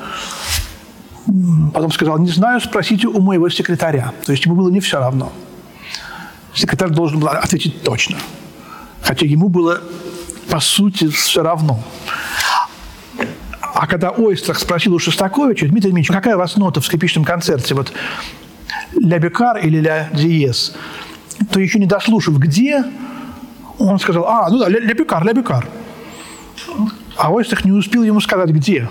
Потом 1.73 1.91
сказал, 1.91 2.17
не 2.19 2.29
знаю, 2.29 2.59
спросите 2.59 3.07
у 3.07 3.21
моего 3.21 3.49
секретаря. 3.49 4.13
То 4.25 4.31
есть 4.31 4.45
ему 4.45 4.55
было 4.55 4.69
не 4.69 4.79
все 4.79 4.99
равно. 4.99 5.31
Секретарь 6.53 6.89
должен 6.89 7.19
был 7.19 7.29
ответить 7.29 7.83
точно. 7.83 8.17
Хотя 9.01 9.25
ему 9.25 9.49
было, 9.49 9.81
по 10.49 10.59
сути, 10.59 11.07
все 11.07 11.43
равно. 11.43 11.79
А 13.61 13.87
когда 13.87 14.09
Ойстрах 14.09 14.59
спросил 14.59 14.95
у 14.95 14.99
Шостаковича, 14.99 15.67
Дмитрий 15.67 15.91
Дмитриевич, 15.91 16.07
какая 16.09 16.35
у 16.35 16.39
вас 16.39 16.57
нота 16.57 16.81
в 16.81 16.85
скрипичном 16.85 17.23
концерте? 17.23 17.75
Вот 17.75 17.93
ля 18.99 19.19
бекар 19.19 19.57
или 19.57 19.79
ля 19.79 20.09
диез? 20.11 20.75
То 21.51 21.59
еще 21.59 21.79
не 21.79 21.85
дослушав, 21.85 22.37
где, 22.39 22.83
он 23.77 23.99
сказал, 23.99 24.25
а, 24.27 24.49
ну 24.49 24.57
да, 24.57 24.67
ля, 24.67 24.79
ля 24.79 24.93
бекар, 24.93 25.23
ля 25.23 25.33
бекар. 25.33 25.67
А 27.15 27.31
Ойстрах 27.31 27.63
не 27.63 27.71
успел 27.71 28.03
ему 28.03 28.19
сказать, 28.19 28.49
где. 28.49 28.89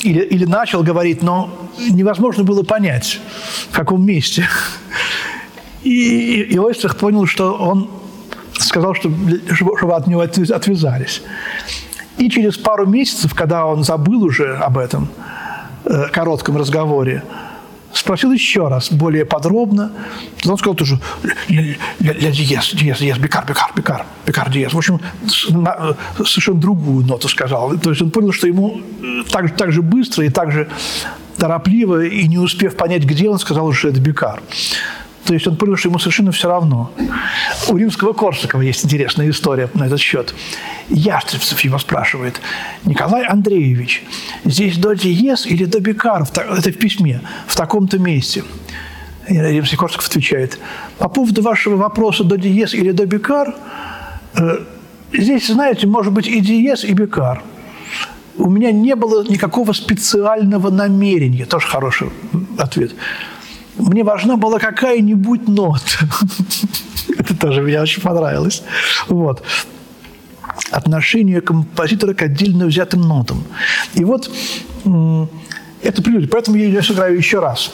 Или, 0.00 0.20
или 0.20 0.44
начал 0.44 0.82
говорить, 0.82 1.22
но 1.22 1.50
невозможно 1.78 2.44
было 2.44 2.62
понять, 2.62 3.20
в 3.70 3.74
каком 3.74 4.04
месте. 4.04 4.48
И, 5.82 5.90
и, 5.90 6.42
и 6.54 6.58
Ойстрах 6.58 6.96
понял, 6.96 7.26
что 7.26 7.54
он 7.54 7.90
сказал, 8.58 8.94
что, 8.94 9.10
чтобы 9.54 9.94
от 9.94 10.06
него 10.06 10.20
отвязались. 10.20 11.22
И 12.18 12.28
через 12.28 12.56
пару 12.56 12.86
месяцев, 12.86 13.34
когда 13.34 13.66
он 13.66 13.84
забыл 13.84 14.24
уже 14.24 14.56
об 14.56 14.76
этом 14.76 15.08
э, 15.84 16.08
коротком 16.12 16.56
разговоре, 16.56 17.22
спросил 17.92 18.32
еще 18.32 18.68
раз, 18.68 18.90
более 18.90 19.24
подробно. 19.24 19.92
Он 20.44 20.58
сказал 20.58 20.74
тоже 20.74 20.98
ля 21.48 22.30
диез, 22.30 22.74
диез, 22.74 22.98
диез, 22.98 23.18
бикар, 23.18 23.46
бикар, 23.46 23.70
бикар, 23.74 24.06
бикар, 24.26 24.50
диез. 24.50 24.72
В 24.72 24.78
общем, 24.78 25.00
совершенно 26.16 26.60
другую 26.60 27.06
ноту 27.06 27.28
сказал. 27.28 27.76
То 27.78 27.90
есть 27.90 28.02
он 28.02 28.10
понял, 28.10 28.32
что 28.32 28.46
ему 28.46 28.80
так, 29.30 29.56
так 29.56 29.72
же 29.72 29.82
быстро 29.82 30.24
и 30.24 30.28
так 30.28 30.52
же 30.52 30.68
торопливо, 31.36 32.04
и 32.04 32.26
не 32.26 32.38
успев 32.38 32.76
понять, 32.76 33.04
где 33.04 33.28
он, 33.28 33.38
сказал, 33.38 33.72
что 33.72 33.88
это 33.88 34.00
бикар. 34.00 34.42
То 35.28 35.34
есть 35.34 35.46
он 35.46 35.56
понял, 35.56 35.76
что 35.76 35.90
ему 35.90 35.98
совершенно 35.98 36.32
все 36.32 36.48
равно. 36.48 36.90
У 37.68 37.76
римского 37.76 38.14
Корсакова 38.14 38.62
есть 38.62 38.82
интересная 38.86 39.28
история 39.28 39.68
на 39.74 39.84
этот 39.84 40.00
счет. 40.00 40.34
Ястребцев 40.88 41.60
его 41.60 41.78
спрашивает, 41.78 42.40
Николай 42.86 43.26
Андреевич, 43.26 44.04
здесь 44.46 44.78
до 44.78 44.94
диез 44.94 45.44
или 45.44 45.66
до 45.66 45.80
бикар? 45.80 46.22
Это 46.22 46.72
в 46.72 46.78
письме, 46.78 47.20
в 47.46 47.54
таком-то 47.54 47.98
месте. 47.98 48.42
И 49.28 49.34
римский 49.34 49.76
Корсаков 49.76 50.08
отвечает, 50.08 50.58
по 50.96 51.10
поводу 51.10 51.42
вашего 51.42 51.76
вопроса 51.76 52.24
до 52.24 52.38
диез 52.38 52.72
или 52.72 52.92
до 52.92 53.04
бикар, 53.04 53.54
э, 54.34 54.60
здесь, 55.12 55.48
знаете, 55.48 55.86
может 55.86 56.14
быть 56.14 56.26
и 56.26 56.40
диез, 56.40 56.84
и 56.84 56.94
бикар. 56.94 57.42
У 58.38 58.48
меня 58.48 58.72
не 58.72 58.94
было 58.94 59.22
никакого 59.24 59.74
специального 59.74 60.70
намерения. 60.70 61.44
Тоже 61.44 61.66
хороший 61.66 62.08
ответ 62.56 62.94
мне 63.78 64.04
важна 64.04 64.36
была 64.36 64.58
какая-нибудь 64.58 65.48
нота. 65.48 65.80
Это 67.16 67.36
тоже 67.36 67.62
мне 67.62 67.80
очень 67.80 68.02
понравилось. 68.02 68.62
Вот. 69.08 69.42
Отношение 70.70 71.40
композитора 71.40 72.14
к 72.14 72.22
отдельно 72.22 72.66
взятым 72.66 73.02
нотам. 73.02 73.44
И 73.94 74.04
вот 74.04 74.30
это 75.82 76.02
прелюдия. 76.02 76.28
Поэтому 76.28 76.56
я 76.56 76.64
ее 76.64 76.82
сыграю 76.82 77.16
еще 77.16 77.40
раз. 77.40 77.72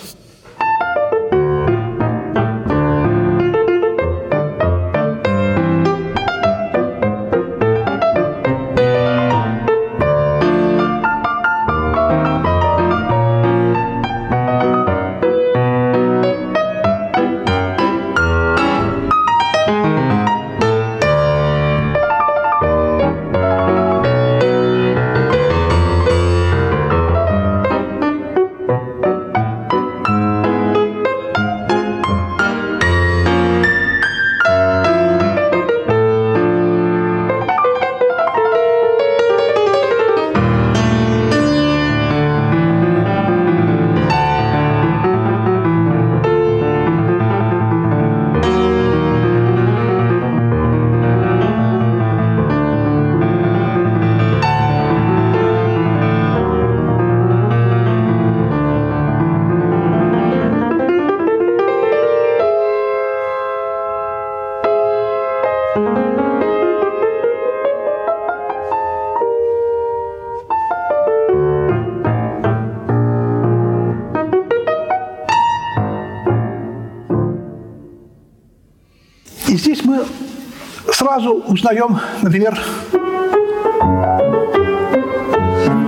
Сразу 81.24 81.42
узнаем, 81.48 81.98
например, 82.22 82.58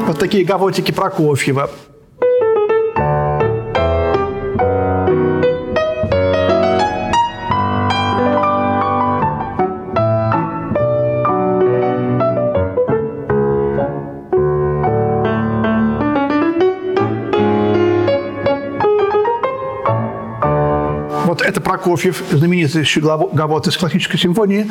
вот 0.06 0.18
такие 0.18 0.44
гавотики 0.44 0.92
Прокофьева. 0.92 1.70
Вот 21.26 21.42
это 21.42 21.60
Прокофьев, 21.60 22.22
знаменитый 22.30 22.86
гавот 23.32 23.66
из 23.66 23.76
классической 23.76 24.18
симфонии 24.18 24.70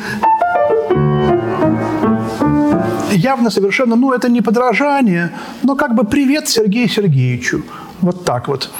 явно 3.16 3.50
совершенно, 3.50 3.96
ну, 3.96 4.12
это 4.12 4.28
не 4.28 4.40
подражание, 4.40 5.30
но 5.62 5.76
как 5.76 5.94
бы 5.94 6.04
привет 6.04 6.48
Сергею 6.48 6.88
Сергеевичу. 6.88 7.62
Вот 8.00 8.24
так 8.24 8.48
вот. 8.48 8.70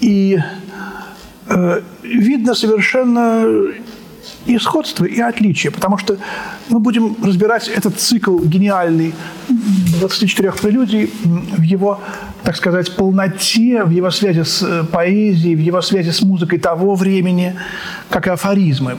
И 0.00 0.38
э, 1.48 1.82
видно 2.02 2.54
совершенно 2.54 3.44
и 4.46 4.58
сходство, 4.58 5.04
и 5.04 5.20
отличие, 5.20 5.72
потому 5.72 5.98
что 5.98 6.16
мы 6.68 6.78
будем 6.78 7.16
разбирать 7.22 7.68
этот 7.68 7.98
цикл 7.98 8.38
гениальный 8.38 9.12
24 9.98 10.52
прелюдий 10.52 11.10
в 11.24 11.62
его, 11.62 12.00
так 12.42 12.56
сказать, 12.56 12.94
полноте, 12.96 13.84
в 13.84 13.90
его 13.90 14.10
связи 14.10 14.42
с 14.42 14.62
э, 14.62 14.84
поэзией, 14.84 15.56
в 15.56 15.60
его 15.60 15.82
связи 15.82 16.10
с 16.10 16.22
музыкой 16.22 16.58
того 16.58 16.94
времени, 16.94 17.54
как 18.08 18.26
и 18.26 18.30
афоризмы. 18.30 18.96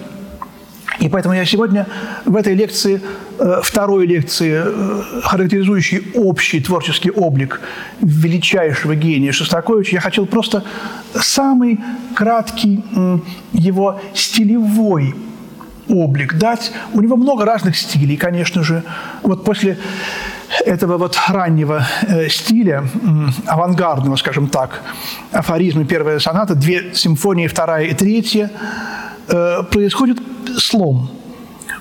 И 0.99 1.09
поэтому 1.09 1.35
я 1.35 1.45
сегодня 1.45 1.85
в 2.25 2.35
этой 2.35 2.55
лекции, 2.55 3.01
э, 3.39 3.61
второй 3.63 4.07
лекции, 4.07 4.61
э, 4.65 5.21
характеризующей 5.23 6.03
общий 6.15 6.59
творческий 6.59 7.11
облик 7.11 7.61
величайшего 8.01 8.95
гения 8.95 9.31
Шостаковича, 9.31 9.95
я 9.95 10.01
хотел 10.01 10.25
просто 10.25 10.63
самый 11.13 11.79
краткий 12.15 12.83
его 13.53 13.99
стилевой 14.13 15.13
облик 15.89 16.35
дать. 16.35 16.71
У 16.93 17.01
него 17.01 17.15
много 17.15 17.45
разных 17.45 17.77
стилей, 17.77 18.17
конечно 18.17 18.63
же. 18.63 18.83
Вот 19.23 19.43
после 19.43 19.77
этого 20.65 20.97
вот 20.97 21.17
раннего 21.27 21.85
э, 22.07 22.29
стиля, 22.29 22.83
авангардного, 23.45 24.15
скажем 24.15 24.47
так, 24.47 24.81
афоризмы 25.31 25.85
первая 25.85 26.19
соната, 26.19 26.55
две 26.55 26.93
симфонии, 26.93 27.47
вторая 27.47 27.85
и 27.85 27.93
третья, 27.93 28.51
происходит 29.27 30.19
слом. 30.57 31.09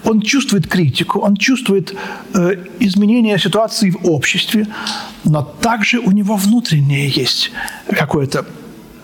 Он 0.06 0.20
чувствует 0.20 0.68
критику, 0.68 1.18
он 1.18 1.36
чувствует 1.36 1.94
э, 2.32 2.64
изменение 2.78 3.38
ситуации 3.38 3.90
в 3.90 4.08
обществе, 4.08 4.66
но 5.24 5.42
также 5.42 5.98
у 5.98 6.12
него 6.12 6.36
внутреннее 6.36 7.08
есть 7.08 7.50
какое-то 7.90 8.46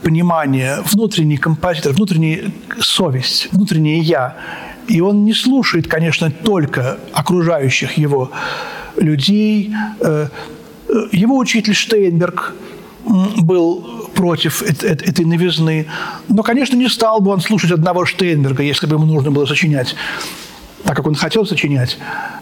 понимание, 0.03 0.79
внутренний 0.85 1.39
композитор, 1.39 1.93
внутренняя 1.93 2.53
совесть, 2.81 3.49
внутреннее 3.53 3.99
«я». 3.99 4.37
И 4.89 5.01
он 5.01 5.25
не 5.25 5.33
слушает, 5.33 5.89
конечно, 5.89 6.31
только 6.31 6.99
окружающих 7.13 7.99
его 7.99 8.31
людей. 8.97 9.73
Э, 10.01 10.29
э, 10.89 10.93
его 11.11 11.37
учитель 11.37 11.75
Штейнберг 11.75 12.55
был 13.39 14.02
против 14.15 14.63
этой 14.63 15.25
новизны. 15.25 15.87
Но, 16.29 16.43
конечно, 16.43 16.77
не 16.77 16.89
стал 16.89 17.21
бы 17.21 17.31
он 17.31 17.41
слушать 17.41 17.71
одного 17.71 18.05
Штейнберга, 18.05 18.63
если 18.63 18.87
бы 18.87 18.97
ему 18.97 19.07
нужно 19.07 19.31
было 19.31 19.47
сочинять 19.47 19.95
так, 20.93 20.97
как 20.97 21.07
он 21.07 21.15
хотел 21.15 21.47
сочинять. 21.47 21.99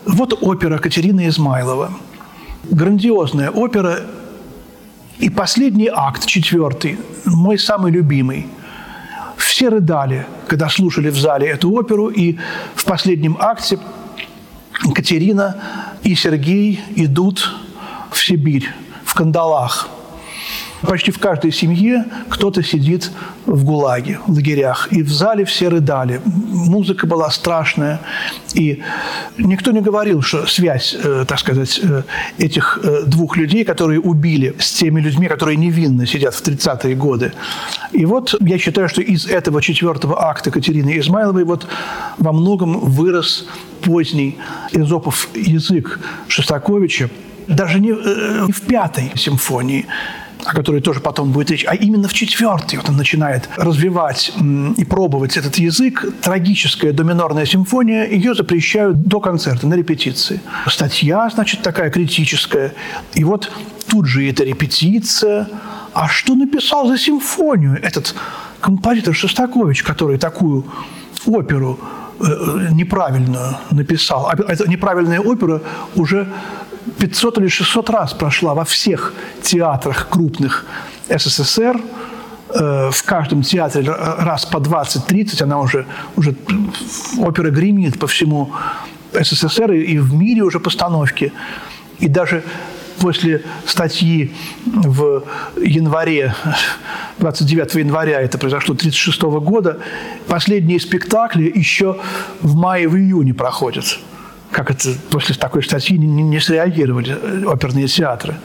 Вот 0.07 0.37
опера 0.41 0.79
Катерины 0.79 1.29
Измайлова. 1.29 1.93
Грандиозная 2.65 3.51
опера. 3.51 4.01
И 5.19 5.31
последний 5.31 5.89
акт, 5.93 6.27
четвертый, 6.27 6.99
мой 7.27 7.59
самый 7.59 7.93
любимый. 7.93 8.49
Все 9.37 9.69
рыдали, 9.69 10.27
когда 10.49 10.69
слушали 10.69 11.11
в 11.11 11.19
зале 11.19 11.47
эту 11.47 11.71
оперу, 11.71 12.09
и 12.09 12.39
в 12.75 12.85
последнем 12.85 13.37
акте 13.39 13.79
Катерина 14.95 15.57
и 16.03 16.15
Сергей 16.15 16.81
идут 16.97 17.55
в 18.11 18.19
Сибирь, 18.19 18.69
в 19.05 19.15
кандалах. 19.15 19.89
Почти 20.83 21.11
в 21.11 21.19
каждой 21.19 21.53
семье 21.53 22.05
кто-то 22.29 22.63
сидит 22.63 23.11
в 23.47 23.65
ГУЛАГе, 23.65 24.21
в 24.27 24.33
лагерях. 24.33 24.89
И 24.91 25.03
в 25.03 25.11
зале 25.11 25.45
все 25.45 25.69
рыдали. 25.69 26.21
Музыка 26.25 27.07
была 27.07 27.31
страшная. 27.31 28.01
И 28.55 28.83
никто 29.37 29.73
не 29.73 29.81
говорил, 29.81 30.23
что 30.23 30.47
связь, 30.47 30.97
э, 31.03 31.25
так 31.29 31.39
сказать, 31.39 31.81
э, 31.83 32.03
этих 32.39 32.81
э, 32.83 33.03
двух 33.07 33.37
людей, 33.37 33.65
которые 33.65 34.01
убили, 34.01 34.55
с 34.59 34.73
теми 34.73 35.01
людьми, 35.01 35.29
которые 35.29 35.57
невинно 35.57 36.07
сидят 36.07 36.35
в 36.35 36.43
30-е 36.43 36.95
годы. 36.95 37.33
И 37.93 38.07
вот 38.07 38.35
я 38.41 38.59
считаю, 38.59 38.89
что 38.89 39.03
из 39.03 39.27
этого 39.27 39.61
четвертого 39.61 40.29
акта 40.29 40.51
Катерины 40.51 40.99
Измайловой 40.99 41.45
вот 41.45 41.67
во 42.19 42.33
многом 42.33 42.81
вырос 42.81 43.47
поздний 43.83 44.39
Эзопов 44.73 45.29
язык 45.35 46.01
Шостаковича, 46.29 47.11
даже 47.49 47.81
не, 47.81 47.89
не 47.89 48.53
в 48.53 48.63
пятой 48.63 49.11
симфонии, 49.17 49.87
о 50.45 50.55
которой 50.55 50.81
тоже 50.81 51.01
потом 51.01 51.33
будет 51.33 51.51
речь, 51.51 51.65
а 51.67 51.75
именно 51.75 52.09
в 52.09 52.13
четвертой 52.13 52.79
вот 52.79 52.89
он 52.89 52.97
начинает 52.97 53.49
развивать 53.57 54.33
и 54.77 54.85
пробовать 54.85 55.37
этот 55.37 55.57
язык. 55.57 56.05
Трагическая 56.23 56.93
доминорная 56.93 57.47
симфония, 57.47 58.07
ее 58.07 58.35
запрещают 58.35 59.03
до 59.03 59.21
концерта, 59.21 59.67
на 59.67 59.75
репетиции. 59.75 60.41
Статья, 60.67 61.29
значит, 61.33 61.63
такая 61.63 61.91
критическая. 61.91 62.75
И 63.15 63.25
вот 63.25 63.51
тут 63.89 64.07
же 64.07 64.29
эта 64.29 64.45
репетиция. 64.45 65.49
А 65.93 66.09
что 66.09 66.35
написал 66.35 66.87
за 66.87 66.99
симфонию 66.99 67.79
этот 67.83 68.15
композитор 68.61 69.15
Шостакович, 69.15 69.83
который 69.83 70.19
такую 70.19 70.65
оперу 71.27 71.79
э, 72.21 72.69
неправильную 72.73 73.57
написал. 73.71 74.29
А 74.29 74.35
эта 74.35 74.69
неправильная 74.69 75.21
опера 75.21 75.63
уже 75.97 76.29
500 76.99 77.39
или 77.39 77.49
600 77.49 77.91
раз 77.91 78.13
прошла 78.13 78.55
во 78.55 78.65
всех 78.65 79.13
театрах 79.43 80.09
крупных 80.09 80.67
СССР, 81.09 81.81
э, 82.55 82.91
в 82.93 83.03
каждом 83.05 83.43
театре 83.43 83.91
раз 83.91 84.47
по 84.47 84.59
20-30, 84.59 85.43
она 85.43 85.61
уже, 85.61 85.87
уже 86.17 86.35
опера 87.19 87.51
гремит 87.51 87.99
по 87.99 88.07
всему 88.07 88.53
СССР 89.13 89.73
и 89.73 89.99
в 89.99 90.15
мире 90.15 90.43
уже 90.43 90.61
постановки. 90.61 91.33
И 91.99 92.09
даже 92.09 92.43
после 93.01 93.43
статьи 93.67 94.35
в 94.67 95.25
январе, 95.61 96.35
29 97.19 97.75
января, 97.75 98.21
это 98.21 98.39
произошло 98.39 98.75
1936 98.75 99.23
года, 99.45 99.79
последние 100.29 100.79
спектакли 100.79 101.51
еще 101.55 101.99
в 102.41 102.55
мае, 102.55 102.89
в 102.89 102.97
июне 102.97 103.35
проходят 103.35 103.99
как 104.51 104.71
это 104.71 104.95
после 105.11 105.35
такой 105.35 105.63
статьи 105.63 105.97
не, 105.99 106.23
не 106.23 106.41
среагировали 106.41 107.17
э, 107.21 107.45
оперные 107.47 107.87
театры. 107.87 108.37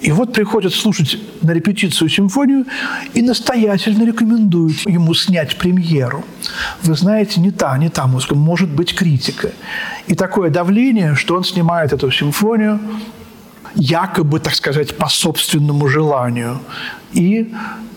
И 0.00 0.12
вот 0.12 0.32
приходят 0.32 0.72
слушать 0.72 1.18
на 1.42 1.50
репетицию 1.50 2.08
симфонию 2.08 2.66
и 3.14 3.22
настоятельно 3.22 4.04
рекомендуют 4.04 4.86
ему 4.86 5.12
снять 5.14 5.56
премьеру. 5.56 6.24
Вы 6.82 6.94
знаете, 6.94 7.40
не 7.40 7.50
та, 7.50 7.76
не 7.78 7.88
та 7.88 8.06
музыка, 8.06 8.36
может 8.36 8.68
быть 8.68 8.94
критика. 8.94 9.50
И 10.06 10.14
такое 10.14 10.50
давление, 10.50 11.16
что 11.16 11.34
он 11.34 11.42
снимает 11.42 11.92
эту 11.92 12.12
симфонию 12.12 12.78
якобы, 13.74 14.38
так 14.38 14.54
сказать, 14.54 14.96
по 14.96 15.08
собственному 15.08 15.88
желанию. 15.88 16.60
И 17.12 17.52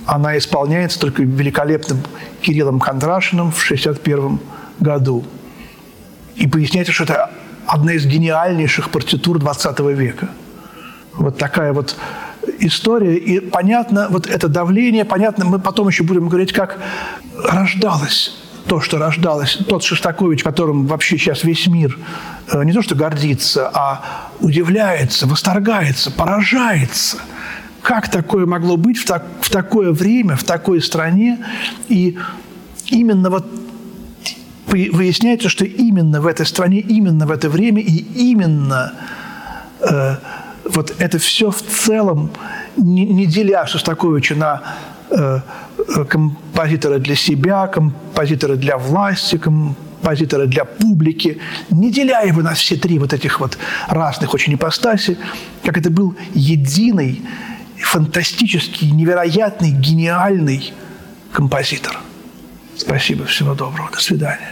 она 0.06 0.38
исполняется 0.38 1.00
только 1.00 1.22
великолепным 1.22 2.00
Кириллом 2.42 2.80
Кондрашиным 2.80 3.52
в 3.52 3.64
1961 3.64 4.40
году. 4.80 5.24
И 6.36 6.48
поясняется, 6.48 6.94
что 6.94 7.04
это 7.04 7.32
одна 7.66 7.94
из 7.94 8.06
гениальнейших 8.06 8.90
партитур 8.90 9.40
20 9.40 9.80
века. 9.80 10.30
Вот 11.14 11.38
такая 11.38 11.74
вот 11.74 11.96
история. 12.60 13.18
И 13.18 13.40
понятно, 13.40 14.08
вот 14.10 14.28
это 14.28 14.48
давление, 14.48 15.06
понятно, 15.06 15.46
мы 15.46 15.60
потом 15.60 15.88
еще 15.88 16.04
будем 16.04 16.30
говорить, 16.30 16.54
как 16.54 16.80
рождалось 17.44 18.36
то, 18.68 18.80
что 18.80 18.98
рождалось, 19.00 19.58
тот 19.68 19.84
Шостакович, 19.84 20.44
которым 20.44 20.86
вообще 20.86 21.18
сейчас 21.18 21.44
весь 21.44 21.68
мир 21.68 21.98
э, 22.52 22.64
не 22.64 22.74
то 22.74 22.82
что 22.82 22.96
гордится, 22.96 23.70
а 23.74 24.30
удивляется, 24.40 25.28
восторгается, 25.28 26.12
поражается. 26.12 27.18
Как 27.82 28.10
такое 28.10 28.46
могло 28.46 28.78
быть 28.78 28.98
в, 28.98 29.06
так, 29.06 29.26
в 29.42 29.50
такое 29.50 29.92
время, 29.92 30.36
в 30.36 30.44
такой 30.44 30.82
стране? 30.82 31.40
И 31.90 32.18
именно 32.88 33.30
вот 33.30 33.48
выясняется, 34.72 35.50
что 35.50 35.66
именно 35.66 36.22
в 36.22 36.28
этой 36.28 36.46
стране, 36.46 36.80
именно 36.80 37.26
в 37.26 37.32
это 37.32 37.50
время 37.50 37.82
и 37.82 37.98
именно 38.32 38.94
э, 39.82 40.16
вот 40.66 40.94
это 41.00 41.20
все 41.20 41.52
в 41.52 41.62
целом, 41.62 42.32
не, 42.78 43.06
не 43.06 43.26
деля 43.26 43.66
Шостаковича 43.66 44.36
на 44.36 44.62
э, 45.10 45.40
э, 45.96 46.06
композитора 46.06 47.00
для 47.00 47.16
себя, 47.16 47.68
композитора 47.68 48.56
для 48.56 48.78
власти, 48.78 49.38
композитора 49.38 50.46
для 50.46 50.66
публики, 50.66 51.40
не 51.70 51.92
деля 51.92 52.22
его 52.22 52.42
на 52.42 52.54
все 52.54 52.76
три 52.76 53.00
вот 53.00 53.14
этих 53.14 53.40
вот 53.40 53.58
разных 53.88 54.34
очень 54.34 54.54
ипостаси, 54.54 55.18
как 55.64 55.78
это 55.78 55.90
был 55.90 56.16
единый, 56.34 57.22
фантастический, 57.78 58.92
невероятный, 58.92 59.72
гениальный 59.72 60.74
композитор. 61.34 61.98
Спасибо, 62.78 63.26
всего 63.26 63.54
доброго, 63.54 63.90
до 63.92 64.00
свидания. 64.00 64.51